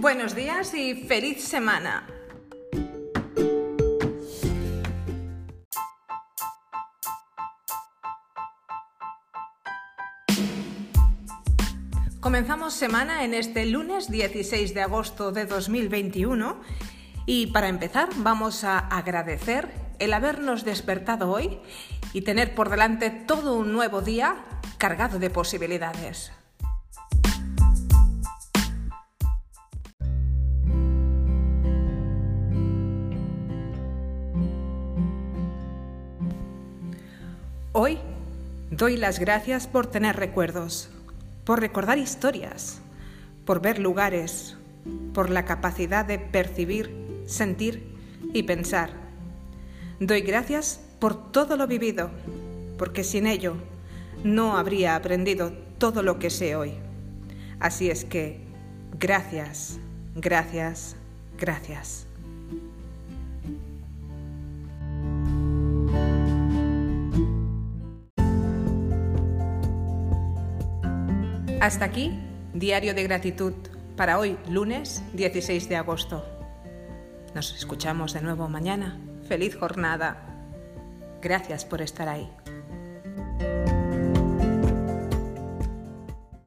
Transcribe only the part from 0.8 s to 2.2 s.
feliz semana.